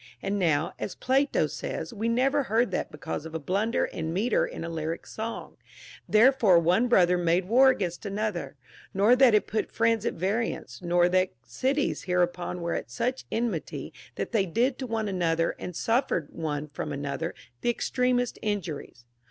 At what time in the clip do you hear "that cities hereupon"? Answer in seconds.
11.09-12.61